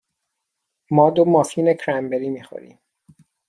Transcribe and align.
ما 0.95 1.07
دو 1.15 1.25
مافین 1.33 1.73
کرنبری 1.73 2.29
می 2.29 2.43
خوریم. 2.43 2.79